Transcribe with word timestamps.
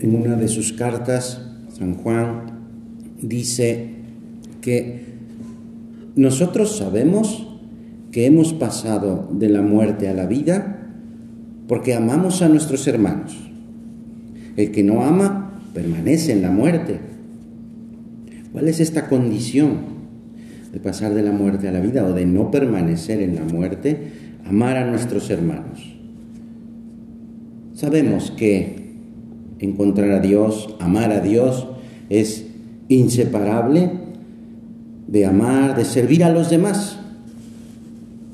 en 0.00 0.14
una 0.14 0.36
de 0.36 0.48
sus 0.48 0.72
cartas, 0.72 1.40
San 1.76 1.94
Juan 1.94 2.42
dice 3.20 3.90
que 4.60 5.04
nosotros 6.16 6.76
sabemos 6.76 7.46
que 8.12 8.26
hemos 8.26 8.52
pasado 8.52 9.28
de 9.32 9.48
la 9.48 9.62
muerte 9.62 10.08
a 10.08 10.14
la 10.14 10.26
vida 10.26 10.88
porque 11.66 11.94
amamos 11.94 12.42
a 12.42 12.48
nuestros 12.48 12.86
hermanos. 12.86 13.36
El 14.56 14.70
que 14.70 14.84
no 14.84 15.02
ama 15.02 15.60
permanece 15.72 16.32
en 16.32 16.42
la 16.42 16.50
muerte. 16.50 17.00
¿Cuál 18.52 18.68
es 18.68 18.78
esta 18.78 19.08
condición 19.08 19.78
de 20.72 20.78
pasar 20.78 21.14
de 21.14 21.22
la 21.22 21.32
muerte 21.32 21.66
a 21.66 21.72
la 21.72 21.80
vida 21.80 22.04
o 22.04 22.12
de 22.12 22.26
no 22.26 22.50
permanecer 22.50 23.20
en 23.20 23.34
la 23.34 23.42
muerte? 23.42 24.12
Amar 24.44 24.76
a 24.76 24.88
nuestros 24.88 25.30
hermanos. 25.30 25.96
Sabemos 27.74 28.30
que 28.30 28.83
encontrar 29.58 30.10
a 30.10 30.20
Dios, 30.20 30.74
amar 30.80 31.12
a 31.12 31.20
Dios, 31.20 31.66
es 32.10 32.46
inseparable 32.88 33.90
de 35.06 35.26
amar, 35.26 35.76
de 35.76 35.84
servir 35.84 36.24
a 36.24 36.30
los 36.30 36.50
demás, 36.50 36.98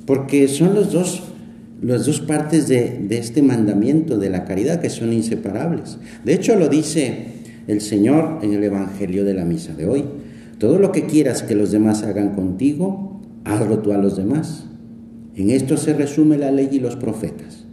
porque 0.07 0.49
son 0.49 0.75
los 0.75 0.93
dos, 0.93 1.23
las 1.83 2.07
dos 2.07 2.21
partes 2.21 2.69
de, 2.69 2.99
de 3.07 3.19
este 3.19 3.43
mandamiento 3.43 4.19
de 4.19 4.31
la 4.31 4.45
caridad 4.45 4.81
que 4.81 4.91
son 4.91 5.13
inseparables. 5.13 5.99
De 6.25 6.35
hecho, 6.35 6.57
lo 6.57 6.69
dice 6.69 7.27
el 7.67 7.81
Señor 7.81 8.39
en 8.43 8.53
el 8.53 8.65
Evangelio 8.65 9.25
de 9.25 9.35
la 9.35 9.45
Misa 9.45 9.75
de 9.75 9.87
hoy. 9.87 10.05
Todo 10.59 10.79
lo 10.79 10.93
que 10.93 11.07
quieras 11.07 11.43
que 11.43 11.55
los 11.55 11.71
demás 11.71 12.03
hagan 12.03 12.35
contigo, 12.35 13.21
hazlo 13.45 13.79
tú 13.79 13.93
a 13.93 13.99
los 13.99 14.17
demás. 14.17 14.67
En 15.37 15.51
esto 15.51 15.77
se 15.77 15.95
resume 15.95 16.37
la 16.37 16.51
ley 16.51 16.69
y 16.73 16.81
los 16.81 16.97
profetas. 16.97 17.65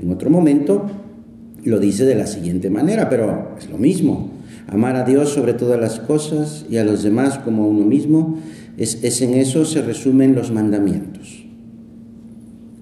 En 0.00 0.10
otro 0.10 0.30
momento 0.30 0.86
lo 1.64 1.78
dice 1.78 2.04
de 2.04 2.14
la 2.14 2.26
siguiente 2.26 2.70
manera, 2.70 3.08
pero 3.08 3.56
es 3.58 3.68
lo 3.68 3.78
mismo. 3.78 4.30
Amar 4.66 4.96
a 4.96 5.04
Dios 5.04 5.30
sobre 5.30 5.54
todas 5.54 5.80
las 5.80 5.98
cosas 6.00 6.66
y 6.70 6.76
a 6.76 6.84
los 6.84 7.02
demás 7.02 7.38
como 7.38 7.64
a 7.64 7.66
uno 7.66 7.84
mismo, 7.84 8.38
es, 8.76 9.02
es 9.02 9.22
en 9.22 9.34
eso 9.34 9.64
se 9.64 9.82
resumen 9.82 10.34
los 10.34 10.50
mandamientos. 10.50 11.44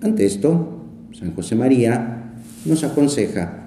Ante 0.02 0.26
esto, 0.26 0.84
San 1.12 1.34
José 1.34 1.54
María 1.54 2.34
nos 2.64 2.84
aconseja, 2.84 3.62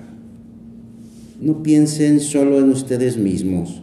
no 1.41 1.63
piensen 1.63 2.19
solo 2.19 2.59
en 2.59 2.69
ustedes 2.69 3.17
mismos, 3.17 3.81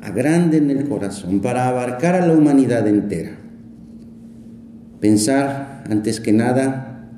agranden 0.00 0.70
el 0.70 0.88
corazón 0.88 1.40
para 1.40 1.68
abarcar 1.68 2.16
a 2.16 2.26
la 2.26 2.34
humanidad 2.34 2.86
entera. 2.88 3.38
Pensar, 5.00 5.84
antes 5.88 6.20
que 6.20 6.32
nada, 6.32 7.08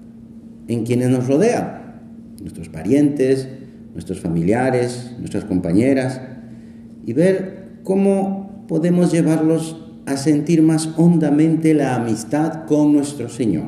en 0.68 0.84
quienes 0.84 1.10
nos 1.10 1.26
rodean, 1.26 1.83
nuestros 2.44 2.68
parientes, 2.68 3.48
nuestros 3.94 4.20
familiares, 4.20 5.12
nuestras 5.18 5.46
compañeras, 5.46 6.20
y 7.06 7.14
ver 7.14 7.78
cómo 7.84 8.66
podemos 8.68 9.10
llevarlos 9.10 9.82
a 10.04 10.18
sentir 10.18 10.62
más 10.62 10.90
hondamente 10.98 11.72
la 11.72 11.96
amistad 11.96 12.66
con 12.66 12.92
nuestro 12.92 13.30
Señor. 13.30 13.64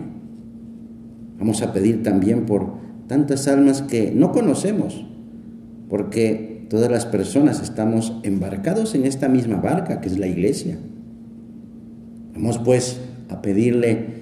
Vamos 1.39 1.63
a 1.63 1.73
pedir 1.73 2.03
también 2.03 2.45
por 2.45 2.75
tantas 3.07 3.49
almas 3.49 3.81
que 3.81 4.13
no 4.15 4.31
conocemos, 4.31 5.07
porque 5.89 6.67
todas 6.69 6.91
las 6.91 7.07
personas 7.07 7.63
estamos 7.63 8.13
embarcados 8.25 8.95
en 8.95 9.07
esta 9.07 9.31
misma 9.31 9.57
barca 9.57 10.03
que 10.03 10.09
es 10.09 10.19
la 10.19 10.27
iglesia. 10.27 10.77
Vamos 12.35 12.59
pues 12.59 13.01
a 13.31 13.41
pedirle 13.41 14.17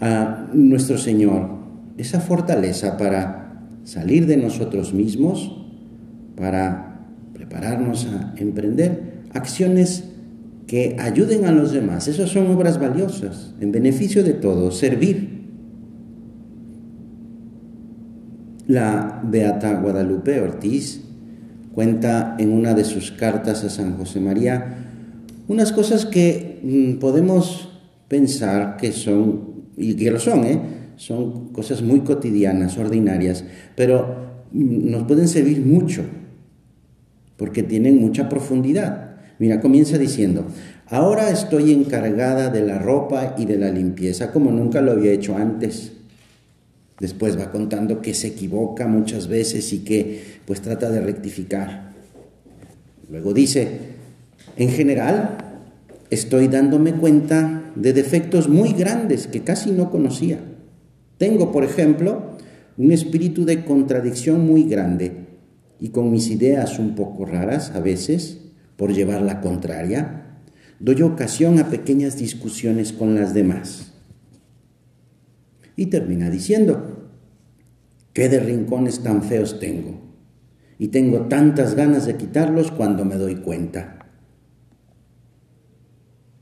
a 0.00 0.48
nuestro 0.52 0.98
Señor 0.98 1.48
esa 1.96 2.18
fortaleza 2.18 2.96
para 2.96 3.43
salir 3.84 4.26
de 4.26 4.36
nosotros 4.36 4.92
mismos, 4.92 5.52
para 6.36 7.06
prepararnos 7.32 8.06
a 8.06 8.34
emprender 8.36 9.22
acciones 9.32 10.04
que 10.66 10.96
ayuden 10.98 11.44
a 11.44 11.52
los 11.52 11.72
demás. 11.72 12.08
Esas 12.08 12.30
son 12.30 12.48
obras 12.48 12.80
valiosas, 12.80 13.54
en 13.60 13.70
beneficio 13.70 14.24
de 14.24 14.32
todos, 14.32 14.78
servir. 14.78 15.44
La 18.66 19.20
Beata 19.22 19.78
Guadalupe 19.80 20.40
Ortiz 20.40 21.02
cuenta 21.74 22.36
en 22.38 22.50
una 22.50 22.72
de 22.72 22.84
sus 22.84 23.12
cartas 23.12 23.62
a 23.62 23.68
San 23.68 23.96
José 23.96 24.20
María 24.20 24.78
unas 25.48 25.72
cosas 25.72 26.06
que 26.06 26.60
mm, 26.62 26.98
podemos 26.98 27.68
pensar 28.08 28.76
que 28.78 28.92
son, 28.92 29.66
y 29.76 29.94
que 29.94 30.10
lo 30.10 30.18
son, 30.18 30.44
¿eh? 30.44 30.60
Son 30.96 31.48
cosas 31.48 31.82
muy 31.82 32.00
cotidianas, 32.00 32.78
ordinarias, 32.78 33.44
pero 33.76 34.16
mm, 34.52 34.90
nos 34.90 35.04
pueden 35.04 35.28
servir 35.28 35.60
mucho, 35.60 36.02
porque 37.36 37.62
tienen 37.62 38.00
mucha 38.00 38.28
profundidad. 38.28 39.16
Mira, 39.38 39.60
comienza 39.60 39.98
diciendo, 39.98 40.46
ahora 40.86 41.30
estoy 41.30 41.72
encargada 41.72 42.50
de 42.50 42.62
la 42.62 42.78
ropa 42.78 43.34
y 43.36 43.46
de 43.46 43.58
la 43.58 43.70
limpieza 43.70 44.30
como 44.30 44.50
nunca 44.50 44.80
lo 44.80 44.92
había 44.92 45.12
hecho 45.12 45.36
antes. 45.36 45.92
Después 47.00 47.38
va 47.38 47.50
contando 47.50 48.00
que 48.00 48.14
se 48.14 48.28
equivoca 48.28 48.86
muchas 48.86 49.26
veces 49.26 49.72
y 49.72 49.80
que 49.80 50.22
pues 50.46 50.60
trata 50.60 50.90
de 50.90 51.00
rectificar. 51.00 51.92
Luego 53.10 53.34
dice, 53.34 53.68
en 54.56 54.70
general 54.70 55.38
estoy 56.10 56.46
dándome 56.46 56.94
cuenta 56.94 57.64
de 57.74 57.92
defectos 57.92 58.48
muy 58.48 58.72
grandes 58.72 59.26
que 59.26 59.42
casi 59.42 59.72
no 59.72 59.90
conocía. 59.90 60.38
Tengo, 61.18 61.52
por 61.52 61.64
ejemplo, 61.64 62.36
un 62.76 62.92
espíritu 62.92 63.44
de 63.44 63.64
contradicción 63.64 64.46
muy 64.46 64.64
grande 64.64 65.24
y 65.78 65.90
con 65.90 66.10
mis 66.10 66.30
ideas 66.30 66.78
un 66.78 66.94
poco 66.94 67.24
raras 67.24 67.70
a 67.72 67.80
veces, 67.80 68.40
por 68.76 68.92
llevar 68.92 69.22
la 69.22 69.40
contraria, 69.40 70.40
doy 70.80 71.02
ocasión 71.02 71.58
a 71.58 71.68
pequeñas 71.68 72.18
discusiones 72.18 72.92
con 72.92 73.14
las 73.14 73.34
demás. 73.34 73.92
Y 75.76 75.86
termina 75.86 76.30
diciendo, 76.30 77.10
¿qué 78.12 78.28
de 78.28 78.40
rincones 78.40 79.00
tan 79.00 79.22
feos 79.22 79.60
tengo? 79.60 80.00
Y 80.78 80.88
tengo 80.88 81.26
tantas 81.26 81.74
ganas 81.74 82.06
de 82.06 82.16
quitarlos 82.16 82.70
cuando 82.70 83.04
me 83.04 83.16
doy 83.16 83.36
cuenta. 83.36 84.06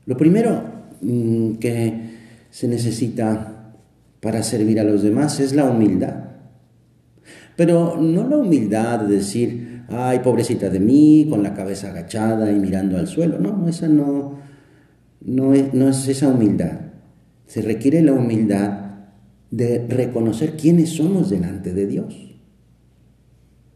Lo 0.05 0.17
primero 0.17 0.63
mm, 1.01 1.53
que 1.55 2.09
se 2.49 2.67
necesita 2.67 3.52
para 4.23 4.41
servir 4.41 4.79
a 4.79 4.85
los 4.85 5.03
demás 5.03 5.41
es 5.41 5.53
la 5.53 5.65
humildad. 5.65 6.15
Pero 7.57 7.97
no 7.99 8.25
la 8.25 8.37
humildad 8.37 9.01
de 9.01 9.17
decir, 9.17 9.83
ay, 9.89 10.19
pobrecita 10.19 10.69
de 10.69 10.79
mí, 10.79 11.27
con 11.29 11.43
la 11.43 11.53
cabeza 11.53 11.89
agachada 11.89 12.49
y 12.49 12.55
mirando 12.55 12.97
al 12.97 13.07
suelo. 13.07 13.37
No, 13.37 13.67
esa 13.67 13.89
no, 13.89 14.39
no 15.19 15.53
es, 15.53 15.73
no 15.73 15.89
es 15.89 16.07
esa 16.07 16.29
humildad. 16.29 16.79
Se 17.47 17.61
requiere 17.61 18.01
la 18.01 18.13
humildad 18.13 18.93
de 19.51 19.85
reconocer 19.89 20.55
quiénes 20.55 20.91
somos 20.91 21.29
delante 21.29 21.73
de 21.73 21.85
Dios. 21.85 22.15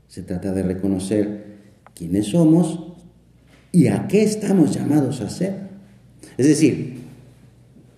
Se 0.07 0.23
trata 0.23 0.53
de 0.53 0.63
reconocer 0.63 1.57
quiénes 1.93 2.27
somos 2.27 2.95
y 3.73 3.87
a 3.87 4.07
qué 4.07 4.23
estamos 4.23 4.73
llamados 4.73 5.19
a 5.19 5.29
ser. 5.29 5.67
Es 6.37 6.47
decir, 6.47 6.99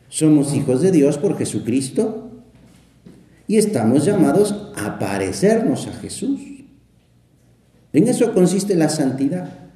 somos 0.07 0.55
hijos 0.55 0.81
de 0.81 0.91
Dios 0.91 1.19
por 1.19 1.37
Jesucristo 1.37 2.25
y 3.49 3.57
estamos 3.57 4.05
llamados 4.05 4.53
a 4.75 4.99
parecernos 4.99 5.87
a 5.87 5.93
Jesús. 5.93 6.39
En 7.91 8.07
eso 8.07 8.31
consiste 8.31 8.75
la 8.75 8.89
santidad, 8.89 9.71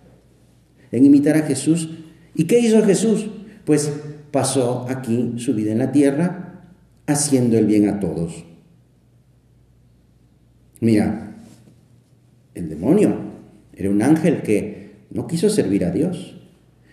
en 0.91 1.06
imitar 1.07 1.35
a 1.38 1.41
Jesús. 1.41 1.89
¿Y 2.35 2.44
qué 2.44 2.59
hizo 2.59 2.84
Jesús? 2.84 3.31
Pues 3.66 3.91
pasó 4.29 4.85
aquí 4.89 5.34
su 5.38 5.56
vida 5.56 5.72
en 5.72 5.79
la 5.79 5.91
tierra 5.91 6.67
haciendo 7.07 7.57
el 7.57 7.66
bien 7.66 7.89
a 7.89 8.00
todos. 8.00 8.45
Mira, 10.79 11.38
el 12.53 12.70
demonio 12.70 13.16
era 13.73 13.90
un 13.90 14.03
ángel 14.03 14.43
que 14.43 15.08
no 15.09 15.25
quiso 15.25 15.49
servir 15.49 15.84
a 15.84 15.90
Dios 15.90 16.35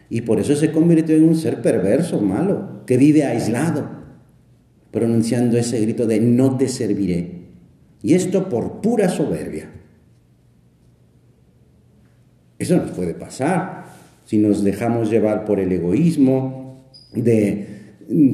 y 0.09 0.23
por 0.23 0.41
eso 0.41 0.57
se 0.57 0.73
convirtió 0.73 1.15
en 1.15 1.25
un 1.25 1.37
ser 1.37 1.61
perverso, 1.61 2.23
malo, 2.23 2.87
que 2.87 2.97
vive 2.97 3.25
aislado 3.25 4.00
pronunciando 4.91 5.57
ese 5.57 5.81
grito 5.81 6.07
de 6.07 6.21
no 6.21 6.57
te 6.57 6.69
serviré. 6.69 7.41
Y 8.03 8.15
esto 8.15 8.49
por 8.49 8.81
pura 8.81 9.09
soberbia. 9.09 9.71
Eso 12.59 12.77
nos 12.77 12.91
puede 12.91 13.15
pasar 13.15 13.85
si 14.25 14.39
nos 14.39 14.63
dejamos 14.63 15.11
llevar 15.11 15.45
por 15.45 15.61
el 15.61 15.73
egoísmo, 15.73 16.85
de, 17.13 17.67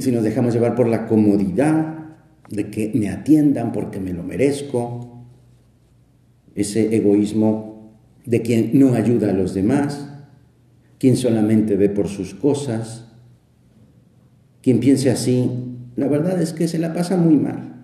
si 0.00 0.12
nos 0.12 0.24
dejamos 0.24 0.52
llevar 0.54 0.74
por 0.74 0.88
la 0.88 1.06
comodidad, 1.06 1.94
de 2.50 2.70
que 2.70 2.92
me 2.94 3.08
atiendan 3.08 3.72
porque 3.72 4.00
me 4.00 4.12
lo 4.12 4.22
merezco. 4.22 5.24
Ese 6.54 6.94
egoísmo 6.96 7.96
de 8.24 8.42
quien 8.42 8.70
no 8.78 8.94
ayuda 8.94 9.30
a 9.30 9.34
los 9.34 9.54
demás, 9.54 10.10
quien 10.98 11.16
solamente 11.16 11.76
ve 11.76 11.88
por 11.88 12.08
sus 12.08 12.34
cosas, 12.34 13.06
quien 14.62 14.80
piense 14.80 15.10
así 15.10 15.75
la 15.96 16.08
verdad 16.08 16.40
es 16.40 16.52
que 16.52 16.68
se 16.68 16.78
la 16.78 16.92
pasa 16.92 17.16
muy 17.16 17.36
mal, 17.36 17.74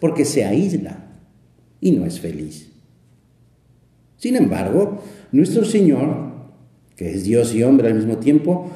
porque 0.00 0.24
se 0.24 0.44
aísla 0.44 1.04
y 1.80 1.92
no 1.92 2.06
es 2.06 2.18
feliz. 2.18 2.70
Sin 4.16 4.36
embargo, 4.36 5.02
nuestro 5.32 5.64
Señor, 5.64 6.32
que 6.96 7.12
es 7.12 7.24
Dios 7.24 7.54
y 7.54 7.62
hombre 7.62 7.88
al 7.88 7.94
mismo 7.94 8.18
tiempo, 8.18 8.70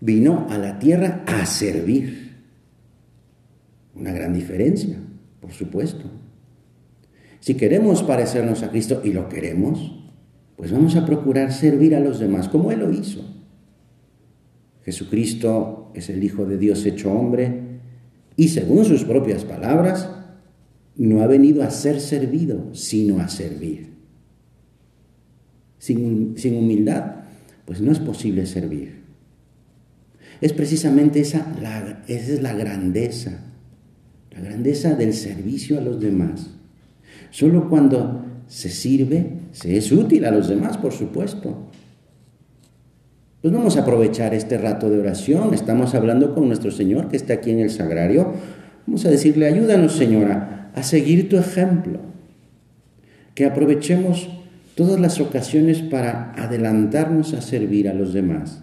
vino 0.00 0.46
a 0.48 0.56
la 0.56 0.78
tierra 0.78 1.22
a 1.26 1.44
servir. 1.46 2.32
Una 3.94 4.12
gran 4.12 4.32
diferencia, 4.32 4.96
por 5.40 5.52
supuesto. 5.52 6.04
Si 7.40 7.54
queremos 7.54 8.02
parecernos 8.02 8.62
a 8.62 8.70
Cristo 8.70 9.02
y 9.04 9.12
lo 9.12 9.28
queremos, 9.28 10.00
pues 10.56 10.72
vamos 10.72 10.96
a 10.96 11.04
procurar 11.04 11.52
servir 11.52 11.94
a 11.94 12.00
los 12.00 12.18
demás 12.18 12.48
como 12.48 12.72
Él 12.72 12.80
lo 12.80 12.90
hizo. 12.90 13.20
Jesucristo 14.82 15.90
es 15.94 16.08
el 16.08 16.22
Hijo 16.22 16.46
de 16.46 16.56
Dios 16.56 16.86
hecho 16.86 17.12
hombre 17.12 17.63
y 18.36 18.48
según 18.48 18.84
sus 18.84 19.04
propias 19.04 19.44
palabras, 19.44 20.08
no 20.96 21.22
ha 21.22 21.26
venido 21.26 21.62
a 21.62 21.70
ser 21.70 22.00
servido, 22.00 22.74
sino 22.74 23.20
a 23.20 23.28
servir. 23.28 23.94
Sin, 25.78 26.34
humildad, 26.56 27.16
pues 27.64 27.80
no 27.80 27.92
es 27.92 27.98
posible 27.98 28.46
servir. 28.46 29.02
Es 30.40 30.52
precisamente 30.52 31.20
esa, 31.20 31.52
esa 32.08 32.32
es 32.32 32.42
la 32.42 32.54
grandeza, 32.54 33.40
la 34.30 34.40
grandeza 34.40 34.94
del 34.94 35.14
servicio 35.14 35.78
a 35.78 35.82
los 35.82 36.00
demás. 36.00 36.50
Solo 37.30 37.68
cuando 37.68 38.24
se 38.46 38.70
sirve, 38.70 39.38
se 39.52 39.76
es 39.76 39.92
útil 39.92 40.24
a 40.24 40.30
los 40.30 40.48
demás, 40.48 40.76
por 40.78 40.92
supuesto. 40.92 41.70
Pues 43.44 43.52
vamos 43.52 43.76
a 43.76 43.82
aprovechar 43.82 44.32
este 44.32 44.56
rato 44.56 44.88
de 44.88 44.98
oración. 44.98 45.52
Estamos 45.52 45.94
hablando 45.94 46.34
con 46.34 46.46
nuestro 46.46 46.70
Señor 46.70 47.08
que 47.08 47.18
está 47.18 47.34
aquí 47.34 47.50
en 47.50 47.58
el 47.58 47.68
sagrario. 47.68 48.32
Vamos 48.86 49.04
a 49.04 49.10
decirle, 49.10 49.46
ayúdanos, 49.46 49.96
Señora, 49.96 50.70
a 50.74 50.82
seguir 50.82 51.28
tu 51.28 51.36
ejemplo. 51.36 51.98
Que 53.34 53.44
aprovechemos 53.44 54.30
todas 54.76 54.98
las 54.98 55.20
ocasiones 55.20 55.82
para 55.82 56.32
adelantarnos 56.42 57.34
a 57.34 57.42
servir 57.42 57.86
a 57.90 57.92
los 57.92 58.14
demás. 58.14 58.62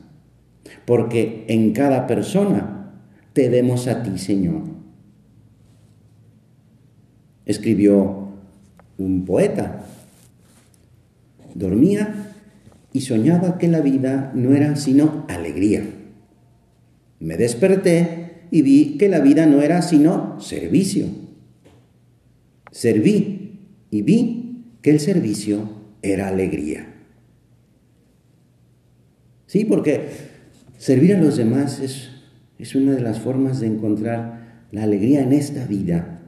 Porque 0.86 1.45
en 1.48 1.74
cada 1.74 2.07
persona 2.07 2.92
te 3.34 3.51
demos 3.51 3.88
a 3.88 4.01
ti, 4.01 4.18
Señor. 4.18 4.63
Escribió 7.45 8.30
un 8.98 9.25
poeta. 9.25 9.84
Dormía 11.54 12.31
y 12.94 13.02
soñaba 13.02 13.58
que 13.58 13.68
la 13.68 13.82
vida 13.82 14.32
no 14.36 14.54
era 14.56 14.76
sino 14.76 15.26
alegría. 15.30 15.84
Me 17.20 17.38
desperté 17.38 18.48
y 18.52 18.62
vi 18.62 18.98
que 18.98 19.10
la 19.10 19.20
vida 19.20 19.46
no 19.46 19.62
era 19.62 19.82
sino 19.82 20.40
servicio. 20.40 21.06
Serví 22.72 23.60
y 23.90 24.02
vi 24.02 24.66
que 24.82 24.92
el 24.92 25.00
servicio 25.00 25.70
era 26.02 26.28
alegría. 26.28 26.88
Sí, 29.48 29.66
porque 29.66 30.08
servir 30.78 31.16
a 31.16 31.22
los 31.22 31.38
demás 31.38 31.80
es, 31.80 32.10
es 32.58 32.76
una 32.76 32.94
de 32.94 33.02
las 33.02 33.20
formas 33.20 33.60
de 33.60 33.68
encontrar 33.68 34.66
la 34.72 34.84
alegría 34.84 35.22
en 35.22 35.34
esta 35.34 35.66
vida 35.66 36.22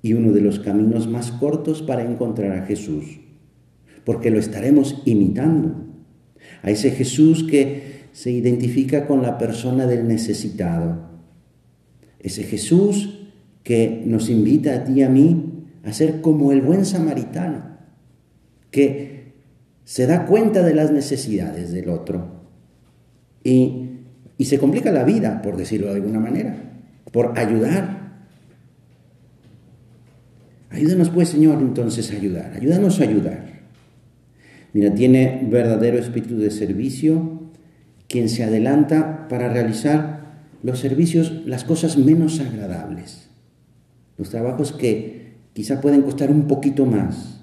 y 0.00 0.12
uno 0.12 0.32
de 0.32 0.40
los 0.40 0.60
caminos 0.60 1.08
más 1.08 1.32
cortos 1.32 1.82
para 1.82 2.02
encontrar 2.02 2.52
a 2.52 2.66
Jesús, 2.66 3.20
porque 4.04 4.30
lo 4.30 4.38
estaremos 4.38 5.02
imitando, 5.04 5.74
a 6.62 6.70
ese 6.70 6.90
Jesús 6.90 7.44
que 7.44 8.04
se 8.12 8.30
identifica 8.30 9.06
con 9.06 9.22
la 9.22 9.38
persona 9.38 9.86
del 9.86 10.06
necesitado, 10.06 11.10
ese 12.20 12.44
Jesús 12.44 13.28
que 13.62 14.02
nos 14.06 14.30
invita 14.30 14.74
a 14.74 14.84
ti 14.84 14.92
y 14.94 15.02
a 15.02 15.08
mí 15.08 15.66
a 15.84 15.92
ser 15.92 16.20
como 16.20 16.52
el 16.52 16.62
buen 16.62 16.84
samaritano, 16.84 17.78
que 18.70 19.34
se 19.84 20.06
da 20.06 20.26
cuenta 20.26 20.62
de 20.62 20.74
las 20.74 20.90
necesidades 20.90 21.72
del 21.72 21.90
otro 21.90 22.44
y, 23.42 23.90
y 24.38 24.44
se 24.46 24.58
complica 24.58 24.90
la 24.90 25.04
vida, 25.04 25.42
por 25.42 25.56
decirlo 25.56 25.88
de 25.88 25.94
alguna 25.94 26.20
manera, 26.20 26.56
por 27.12 27.38
ayudar 27.38 28.04
Ayúdanos 30.74 31.10
pues, 31.10 31.28
Señor, 31.28 31.60
entonces 31.60 32.10
a 32.10 32.16
ayudar. 32.16 32.52
Ayúdanos 32.56 33.00
a 33.00 33.04
ayudar. 33.04 33.53
Mira, 34.74 34.92
tiene 34.92 35.46
verdadero 35.50 35.98
espíritu 35.98 36.36
de 36.36 36.50
servicio 36.50 37.40
quien 38.08 38.28
se 38.28 38.44
adelanta 38.44 39.28
para 39.28 39.48
realizar 39.48 40.44
los 40.62 40.80
servicios, 40.80 41.46
las 41.46 41.64
cosas 41.64 41.96
menos 41.96 42.40
agradables, 42.40 43.30
los 44.18 44.30
trabajos 44.30 44.72
que 44.72 45.36
quizá 45.52 45.80
pueden 45.80 46.02
costar 46.02 46.30
un 46.30 46.46
poquito 46.46 46.86
más. 46.86 47.40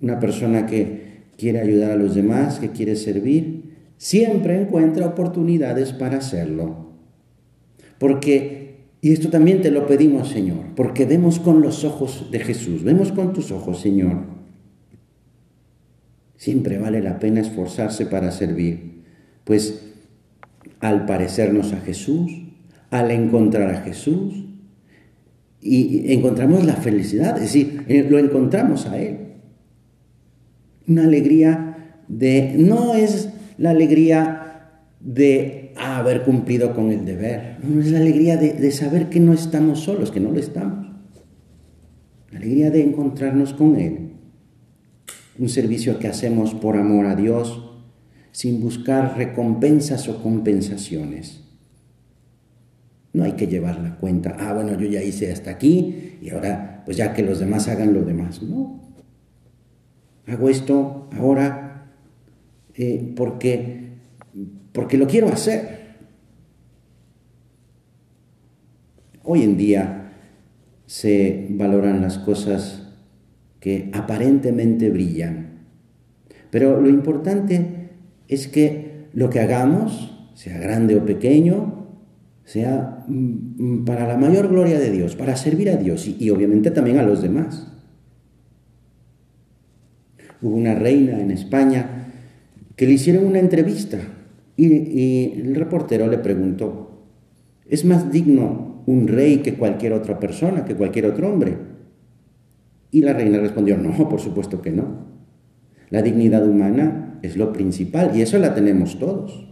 Una 0.00 0.20
persona 0.20 0.66
que 0.66 1.24
quiere 1.36 1.60
ayudar 1.60 1.90
a 1.90 1.96
los 1.96 2.14
demás, 2.14 2.58
que 2.58 2.70
quiere 2.70 2.96
servir, 2.96 3.74
siempre 3.98 4.60
encuentra 4.60 5.06
oportunidades 5.06 5.92
para 5.92 6.18
hacerlo. 6.18 6.92
Porque 7.98 8.66
y 9.00 9.12
esto 9.12 9.28
también 9.28 9.60
te 9.60 9.70
lo 9.70 9.86
pedimos, 9.86 10.30
Señor, 10.30 10.74
porque 10.74 11.04
vemos 11.04 11.38
con 11.38 11.62
los 11.62 11.84
ojos 11.84 12.28
de 12.30 12.40
Jesús, 12.40 12.82
vemos 12.82 13.12
con 13.12 13.32
tus 13.32 13.52
ojos, 13.52 13.80
Señor. 13.80 14.36
Siempre 16.36 16.78
vale 16.78 17.00
la 17.00 17.18
pena 17.18 17.40
esforzarse 17.40 18.06
para 18.06 18.30
servir, 18.30 19.02
pues 19.44 19.82
al 20.80 21.06
parecernos 21.06 21.72
a 21.72 21.80
Jesús, 21.80 22.30
al 22.90 23.10
encontrar 23.10 23.70
a 23.70 23.80
Jesús, 23.82 24.44
y 25.60 26.12
encontramos 26.12 26.64
la 26.64 26.76
felicidad, 26.76 27.36
es 27.36 27.42
decir, 27.42 27.84
eh, 27.88 28.06
lo 28.08 28.18
encontramos 28.18 28.86
a 28.86 28.98
Él. 28.98 29.18
Una 30.86 31.04
alegría 31.04 32.02
de, 32.06 32.54
no 32.56 32.94
es 32.94 33.30
la 33.58 33.70
alegría 33.70 34.46
de 35.00 35.72
a 35.76 35.98
haber 35.98 36.22
cumplido 36.22 36.74
con 36.74 36.90
el 36.90 37.04
deber. 37.04 37.56
es 37.80 37.90
la 37.90 37.98
alegría 37.98 38.36
de, 38.36 38.70
saber 38.70 39.08
que 39.08 39.20
no 39.20 39.32
estamos 39.32 39.80
solos, 39.80 40.10
que 40.10 40.20
no 40.20 40.32
lo 40.32 40.38
estamos. 40.38 40.86
La 42.30 42.38
alegría 42.38 42.70
de 42.70 42.82
encontrarnos 42.82 43.52
con 43.52 43.76
Él. 43.76 44.05
Un 45.38 45.48
servicio 45.48 45.98
que 45.98 46.08
hacemos 46.08 46.54
por 46.54 46.76
amor 46.76 47.06
a 47.06 47.14
Dios, 47.14 47.62
sin 48.32 48.60
buscar 48.60 49.16
recompensas 49.16 50.08
o 50.08 50.22
compensaciones. 50.22 51.42
No 53.12 53.24
hay 53.24 53.32
que 53.32 53.46
llevar 53.46 53.80
la 53.80 53.96
cuenta, 53.96 54.36
ah, 54.38 54.52
bueno, 54.52 54.78
yo 54.78 54.86
ya 54.86 55.02
hice 55.02 55.32
hasta 55.32 55.50
aquí 55.50 56.18
y 56.20 56.30
ahora, 56.30 56.82
pues 56.84 56.96
ya 56.96 57.14
que 57.14 57.22
los 57.22 57.38
demás 57.38 57.68
hagan 57.68 57.94
lo 57.94 58.02
demás. 58.02 58.42
No. 58.42 58.82
Hago 60.26 60.48
esto 60.48 61.08
ahora 61.12 61.92
eh, 62.74 63.12
porque 63.16 63.86
porque 64.76 64.98
lo 64.98 65.06
quiero 65.06 65.28
hacer. 65.28 65.96
Hoy 69.22 69.42
en 69.42 69.56
día 69.56 70.12
se 70.84 71.46
valoran 71.48 72.02
las 72.02 72.18
cosas 72.18 72.85
que 73.66 73.90
aparentemente 73.92 74.90
brillan, 74.90 75.64
pero 76.52 76.80
lo 76.80 76.88
importante 76.88 77.88
es 78.28 78.46
que 78.46 79.08
lo 79.12 79.28
que 79.28 79.40
hagamos, 79.40 80.30
sea 80.34 80.56
grande 80.60 80.94
o 80.94 81.04
pequeño, 81.04 81.88
sea 82.44 83.04
mm, 83.08 83.84
para 83.84 84.06
la 84.06 84.16
mayor 84.18 84.46
gloria 84.50 84.78
de 84.78 84.92
Dios, 84.92 85.16
para 85.16 85.34
servir 85.34 85.68
a 85.68 85.74
Dios 85.74 86.06
y, 86.06 86.30
obviamente 86.30 86.70
también 86.70 86.98
a 86.98 87.02
los 87.02 87.22
demás. 87.22 87.72
Hubo 90.40 90.54
una 90.54 90.76
reina 90.76 91.20
en 91.20 91.32
España 91.32 92.12
que 92.76 92.86
le 92.86 92.92
hicieron 92.92 93.26
una 93.26 93.40
entrevista 93.40 93.98
y, 94.56 95.40
el 95.40 95.56
reportero 95.56 96.06
le 96.06 96.18
preguntó, 96.18 97.02
¿es 97.68 97.84
más 97.84 98.12
digno 98.12 98.84
un 98.86 99.08
rey 99.08 99.38
que 99.38 99.54
cualquier 99.54 99.92
otra 99.92 100.20
persona, 100.20 100.64
que 100.64 100.76
cualquier 100.76 101.06
otro 101.06 101.28
hombre? 101.28 101.74
Y 102.90 103.02
la 103.02 103.12
reina 103.12 103.38
respondió, 103.38 103.76
no, 103.76 104.08
por 104.08 104.20
supuesto 104.20 104.62
que 104.62 104.70
no. 104.70 105.06
La 105.90 106.02
dignidad 106.02 106.46
humana 106.46 107.18
es 107.22 107.36
lo 107.36 107.52
principal 107.52 108.12
y 108.14 108.22
eso 108.22 108.38
la 108.38 108.54
tenemos 108.54 108.98
todos. 108.98 109.46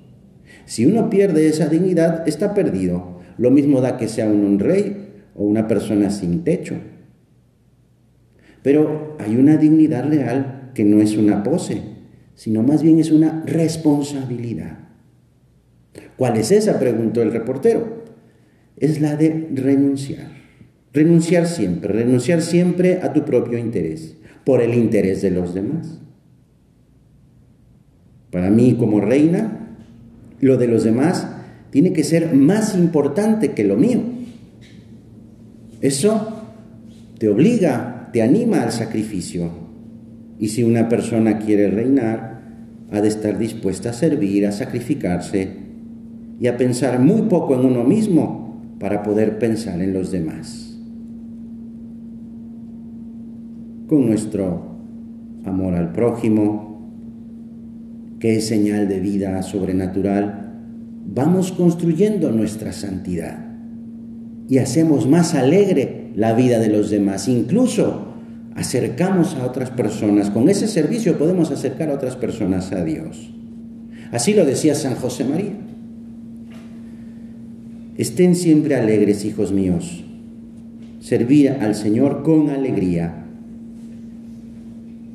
Si 0.65 0.87
uno 0.87 1.11
pierde 1.11 1.47
esa 1.47 1.69
dignidad, 1.69 2.27
está 2.29 2.55
perdido. 2.55 3.21
Lo 3.39 3.51
mismo 3.51 3.81
da 3.81 3.97
que 3.97 4.09
sea 4.09 4.27
un 4.27 4.59
rey 4.59 5.23
o 5.35 5.45
una 5.45 5.69
persona 5.69 6.11
sin 6.11 6.45
techo. 6.45 6.77
Pero 8.63 9.17
hay 9.19 9.37
una 9.37 9.57
dignidad 9.57 10.09
real 10.09 10.71
que 10.75 10.85
no 10.85 11.01
es 11.01 11.17
una 11.17 11.43
pose, 11.43 11.83
sino 12.35 12.63
más 12.63 12.83
bien 12.83 12.99
es 12.99 13.11
una 13.11 13.43
responsabilidad. 13.47 14.79
¿Cuál 16.17 16.37
es 16.37 16.51
esa? 16.51 16.79
preguntó 16.79 17.23
el 17.23 17.33
reportero. 17.33 18.05
Es 18.77 19.01
la 19.01 19.17
de 19.17 19.49
renunciar. 19.55 20.44
Renunciar 20.95 21.49
siempre, 21.49 21.93
renunciar 21.93 22.41
siempre 22.41 23.01
a 23.03 23.13
tu 23.13 23.25
propio 23.25 23.59
interés, 23.59 24.17
por 24.45 24.63
el 24.63 24.75
interés 24.75 25.23
de 25.23 25.33
los 25.33 25.53
demás. 25.53 25.99
Para 28.31 28.49
mí 28.49 28.77
como 28.79 29.01
reina, 29.01 29.77
lo 30.41 30.57
de 30.57 30.69
los 30.69 30.85
demás 30.85 31.27
tiene 31.71 31.93
que 31.93 32.05
ser 32.05 32.33
más 32.33 32.77
importante 32.77 33.55
que 33.55 33.65
lo 33.65 33.77
mío. 33.77 34.03
Eso 35.81 36.45
te 37.19 37.29
obliga, 37.29 38.11
te 38.13 38.23
anima 38.23 38.63
al 38.63 38.71
sacrificio. 38.71 39.51
Y 40.39 40.49
si 40.49 40.63
una 40.63 40.89
persona 40.89 41.41
quiere 41.41 41.71
reinar, 41.71 42.41
ha 42.93 43.01
de 43.01 43.09
estar 43.09 43.37
dispuesta 43.37 43.91
a 43.91 43.95
servir, 43.95 44.47
a 44.47 44.53
sacrificarse 44.53 45.49
y 46.41 46.47
a 46.47 46.57
pensar 46.57 47.01
muy 47.01 47.23
poco 47.23 47.55
en 47.57 47.67
uno 47.67 47.83
mismo 47.83 48.77
para 48.79 49.03
poder 49.03 49.41
pensar 49.41 49.83
en 49.83 49.93
los 49.93 50.13
demás. 50.13 50.64
Con 53.87 54.07
nuestro 54.07 54.77
amor 55.45 55.75
al 55.75 55.93
prójimo, 55.93 56.75
que 58.19 58.37
es 58.37 58.47
señal 58.47 58.89
de 58.89 59.01
vida 59.01 59.43
sobrenatural, 59.43 60.53
vamos 61.07 61.53
construyendo 61.53 62.33
nuestra 62.33 62.73
santidad 62.73 63.45
y 64.49 64.59
hacemos 64.59 65.07
más 65.07 65.35
alegre 65.35 66.11
la 66.17 66.33
vida 66.33 66.59
de 66.59 66.69
los 66.69 66.89
demás. 66.89 67.29
Incluso 67.29 68.15
acercamos 68.55 69.35
a 69.35 69.45
otras 69.45 69.71
personas. 69.71 70.31
Con 70.31 70.49
ese 70.49 70.67
servicio 70.67 71.19
podemos 71.19 71.51
acercar 71.51 71.91
a 71.91 71.95
otras 71.95 72.17
personas 72.17 72.73
a 72.73 72.83
Dios. 72.85 73.35
Así 74.13 74.33
lo 74.33 74.47
decía 74.47 74.75
San 74.75 74.95
José 74.95 75.25
María. 75.25 75.53
Estén 77.99 78.35
siempre 78.35 78.77
alegres, 78.77 79.27
hijos 79.27 79.53
míos. 79.53 80.05
Servir 81.01 81.51
al 81.51 81.75
Señor 81.75 82.23
con 82.23 82.49
alegría 82.49 83.24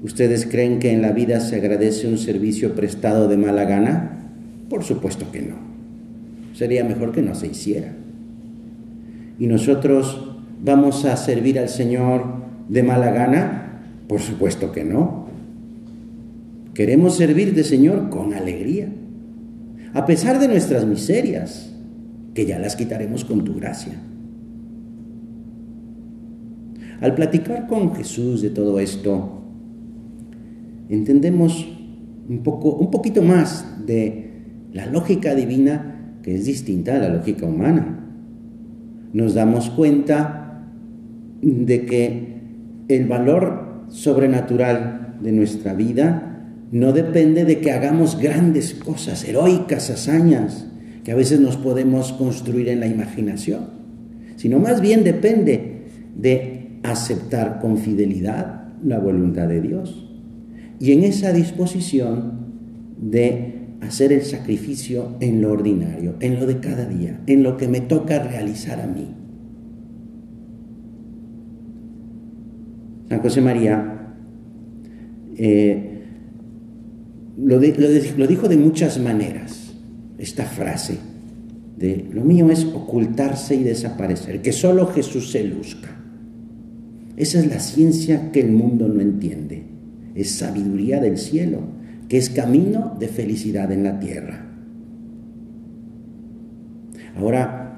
¿Ustedes 0.01 0.45
creen 0.45 0.79
que 0.79 0.91
en 0.91 1.01
la 1.01 1.11
vida 1.11 1.41
se 1.41 1.57
agradece 1.57 2.07
un 2.07 2.17
servicio 2.17 2.73
prestado 2.73 3.27
de 3.27 3.37
mala 3.37 3.65
gana? 3.65 4.31
Por 4.69 4.83
supuesto 4.83 5.29
que 5.31 5.41
no. 5.41 5.55
Sería 6.53 6.83
mejor 6.83 7.11
que 7.11 7.21
no 7.21 7.35
se 7.35 7.47
hiciera. 7.47 7.91
¿Y 9.39 9.47
nosotros 9.47 10.35
vamos 10.63 11.05
a 11.05 11.17
servir 11.17 11.59
al 11.59 11.69
Señor 11.69 12.23
de 12.69 12.83
mala 12.83 13.11
gana? 13.11 13.81
Por 14.07 14.21
supuesto 14.21 14.71
que 14.71 14.85
no. 14.85 15.27
Queremos 16.73 17.17
servir 17.17 17.53
de 17.53 17.65
Señor 17.65 18.09
con 18.09 18.33
alegría, 18.33 18.87
a 19.93 20.05
pesar 20.05 20.39
de 20.39 20.47
nuestras 20.47 20.85
miserias, 20.85 21.73
que 22.33 22.45
ya 22.45 22.57
las 22.57 22.77
quitaremos 22.77 23.25
con 23.25 23.43
tu 23.43 23.55
gracia. 23.55 23.93
Al 27.01 27.15
platicar 27.15 27.67
con 27.67 27.95
Jesús 27.95 28.41
de 28.41 28.49
todo 28.49 28.79
esto, 28.79 29.38
entendemos 30.89 31.67
un, 32.27 32.43
poco, 32.43 32.75
un 32.75 32.91
poquito 32.91 33.21
más 33.21 33.85
de 33.85 34.31
la 34.73 34.85
lógica 34.87 35.35
divina 35.35 36.17
que 36.23 36.35
es 36.35 36.45
distinta 36.45 36.95
a 36.95 36.99
la 36.99 37.09
lógica 37.09 37.45
humana. 37.45 38.05
Nos 39.13 39.33
damos 39.33 39.69
cuenta 39.69 40.63
de 41.41 41.85
que 41.85 42.39
el 42.87 43.07
valor 43.07 43.85
sobrenatural 43.89 45.15
de 45.21 45.31
nuestra 45.31 45.73
vida 45.73 46.25
no 46.71 46.91
depende 46.91 47.45
de 47.45 47.59
que 47.59 47.71
hagamos 47.71 48.19
grandes 48.19 48.73
cosas, 48.73 49.27
heroicas 49.27 49.89
hazañas, 49.89 50.67
que 51.03 51.11
a 51.11 51.15
veces 51.15 51.39
nos 51.39 51.57
podemos 51.57 52.11
construir 52.13 52.69
en 52.69 52.79
la 52.79 52.87
imaginación, 52.87 53.61
sino 54.35 54.59
más 54.59 54.81
bien 54.81 55.03
depende 55.03 55.85
de 56.15 56.79
aceptar 56.83 57.59
con 57.59 57.77
fidelidad 57.77 58.73
la 58.83 58.99
voluntad 58.99 59.47
de 59.47 59.61
Dios 59.61 60.08
y 60.79 60.93
en 60.93 61.03
esa 61.03 61.33
disposición 61.33 62.47
de 62.97 63.59
hacer 63.81 64.13
el 64.13 64.23
sacrificio 64.23 65.15
en 65.19 65.41
lo 65.41 65.51
ordinario, 65.51 66.15
en 66.19 66.39
lo 66.39 66.45
de 66.45 66.59
cada 66.59 66.85
día, 66.85 67.21
en 67.27 67.43
lo 67.43 67.57
que 67.57 67.67
me 67.67 67.81
toca 67.81 68.19
realizar 68.19 68.79
a 68.79 68.87
mí. 68.87 69.07
San 73.09 73.19
José 73.19 73.41
María 73.41 74.13
eh, 75.37 76.03
lo, 77.37 77.59
lo 77.59 78.27
dijo 78.27 78.47
de 78.47 78.57
muchas 78.57 78.99
maneras, 78.99 79.73
esta 80.17 80.45
frase 80.45 80.97
de 81.77 82.05
lo 82.11 82.23
mío 82.23 82.51
es 82.51 82.65
ocultarse 82.65 83.55
y 83.55 83.63
desaparecer, 83.63 84.41
que 84.41 84.51
solo 84.51 84.87
Jesús 84.87 85.31
se 85.31 85.43
luzca. 85.45 85.89
Esa 87.15 87.39
es 87.39 87.47
la 87.47 87.59
ciencia 87.59 88.31
que 88.31 88.41
el 88.41 88.51
mundo 88.51 88.87
no 88.87 89.01
entiende 89.01 89.78
es 90.21 90.31
sabiduría 90.31 90.99
del 90.99 91.17
cielo, 91.17 91.61
que 92.07 92.17
es 92.17 92.29
camino 92.29 92.95
de 92.99 93.07
felicidad 93.07 93.71
en 93.71 93.83
la 93.83 93.99
tierra. 93.99 94.45
Ahora, 97.15 97.77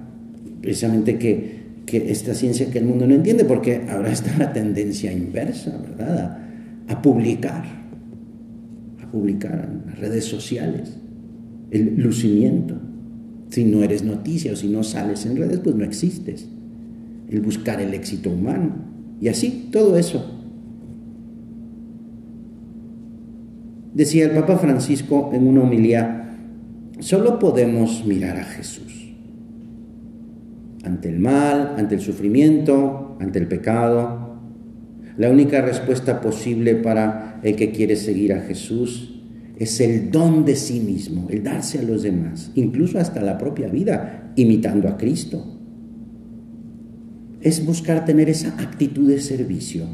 precisamente 0.62 1.18
que, 1.18 1.62
esta 1.92 2.34
ciencia 2.34 2.72
que 2.72 2.80
el 2.80 2.86
mundo 2.86 3.06
no 3.06 3.14
entiende, 3.14 3.44
porque 3.44 3.82
ahora 3.90 4.12
está 4.14 4.38
la 4.38 4.54
tendencia 4.54 5.12
inversa, 5.12 5.78
¿verdad? 5.78 6.20
A, 6.88 6.94
a 6.94 7.02
publicar, 7.02 7.66
a 9.04 9.12
publicar 9.12 9.70
en 9.70 9.92
las 9.92 10.00
redes 10.00 10.26
sociales, 10.26 10.98
el 11.70 11.98
lucimiento. 11.98 12.76
Si 13.50 13.66
no 13.66 13.84
eres 13.84 14.04
noticia 14.04 14.54
o 14.54 14.56
si 14.56 14.70
no 14.70 14.84
sales 14.84 15.26
en 15.26 15.36
redes, 15.36 15.60
pues 15.60 15.76
no 15.76 15.84
existes. 15.84 16.48
El 17.30 17.42
buscar 17.42 17.82
el 17.82 17.94
éxito 17.94 18.30
humano. 18.30 18.76
Y 19.20 19.28
así, 19.28 19.68
todo 19.72 19.98
eso 19.98 20.41
Decía 24.02 24.26
el 24.26 24.32
Papa 24.32 24.58
Francisco 24.58 25.30
en 25.32 25.46
una 25.46 25.62
homilía, 25.62 26.36
solo 26.98 27.38
podemos 27.38 28.04
mirar 28.04 28.36
a 28.36 28.46
Jesús. 28.46 29.14
Ante 30.84 31.08
el 31.08 31.20
mal, 31.20 31.76
ante 31.78 31.94
el 31.94 32.02
sufrimiento, 32.02 33.16
ante 33.20 33.38
el 33.38 33.48
pecado. 33.48 34.40
La 35.18 35.30
única 35.30 35.62
respuesta 35.62 36.20
posible 36.20 36.74
para 36.74 37.40
el 37.44 37.56
que 37.56 37.70
quiere 37.70 37.96
seguir 37.96 38.34
a 38.34 38.42
Jesús 38.42 39.22
es 39.60 39.80
el 39.80 40.10
don 40.10 40.46
de 40.46 40.56
sí 40.56 40.80
mismo, 40.80 41.28
el 41.30 41.44
darse 41.44 41.78
a 41.78 41.84
los 41.84 42.02
demás, 42.02 42.50
incluso 42.56 42.98
hasta 42.98 43.22
la 43.22 43.38
propia 43.38 43.68
vida, 43.68 44.34
imitando 44.36 44.88
a 44.88 44.98
Cristo. 44.98 45.46
Es 47.40 47.64
buscar 47.64 48.04
tener 48.06 48.32
esa 48.32 48.60
actitud 48.60 49.08
de 49.08 49.20
servicio. 49.20 49.86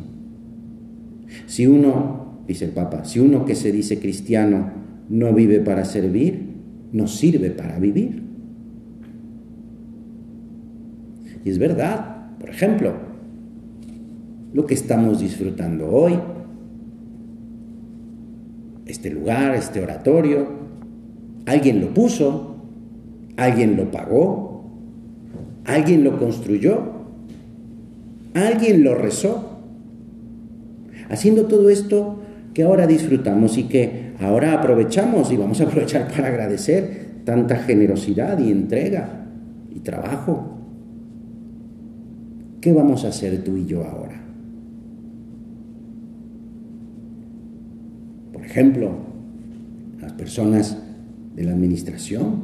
Si 1.46 1.68
uno 1.68 2.27
dice 2.48 2.66
el 2.66 2.72
Papa, 2.72 3.04
si 3.06 3.20
uno 3.20 3.46
que 3.46 3.56
se 3.56 3.72
dice 3.72 4.00
cristiano 4.00 4.72
no 5.10 5.34
vive 5.34 5.60
para 5.60 5.86
servir, 5.86 6.48
no 6.92 7.08
sirve 7.08 7.52
para 7.52 7.78
vivir. 7.80 8.24
Y 11.44 11.50
es 11.50 11.60
verdad, 11.60 12.38
por 12.40 12.50
ejemplo, 12.50 12.94
lo 14.54 14.66
que 14.66 14.74
estamos 14.74 15.20
disfrutando 15.20 15.90
hoy, 15.90 16.18
este 18.86 19.10
lugar, 19.10 19.56
este 19.56 19.82
oratorio, 19.82 20.48
alguien 21.46 21.82
lo 21.82 21.94
puso, 21.94 22.56
alguien 23.36 23.76
lo 23.76 23.92
pagó, 23.92 24.64
alguien 25.66 26.04
lo 26.04 26.18
construyó, 26.18 26.82
alguien 28.34 28.84
lo 28.84 28.96
rezó. 28.96 29.60
Haciendo 31.10 31.46
todo 31.46 31.70
esto 31.70 32.20
que 32.58 32.64
ahora 32.64 32.88
disfrutamos 32.88 33.56
y 33.60 33.66
que 33.66 34.14
ahora 34.20 34.54
aprovechamos 34.54 35.32
y 35.32 35.38
vamos 35.38 35.62
a 35.62 35.66
aprovechar 35.66 36.08
para 36.08 36.30
agradecer 36.30 37.22
tanta 37.24 37.58
generosidad 37.58 38.40
y 38.40 38.50
entrega 38.50 39.28
y 39.70 39.82
trabajo. 39.82 40.58
¿Qué 42.60 42.74
vamos 42.74 43.06
a 43.06 43.10
hacer 43.10 43.44
tú 43.44 43.58
y 43.58 43.68
yo 43.68 43.86
ahora? 43.86 44.20
Por 48.34 48.44
ejemplo, 48.44 48.90
las 50.02 50.14
personas 50.14 50.82
de 51.36 51.44
la 51.44 51.52
administración 51.52 52.42